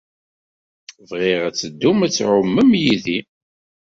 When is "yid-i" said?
2.83-3.19